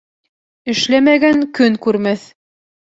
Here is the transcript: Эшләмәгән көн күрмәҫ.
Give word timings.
Эшләмәгән 0.73 1.47
көн 1.61 1.79
күрмәҫ. 1.87 2.29